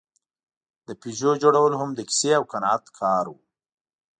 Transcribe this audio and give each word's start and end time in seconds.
د 0.87 0.89
پيژو 1.01 1.31
جوړول 1.43 1.73
هم 1.79 1.89
د 1.95 1.99
کیسې 2.09 2.31
او 2.39 2.43
قناعت 2.51 2.85
کار 2.99 3.25
و. 3.31 3.35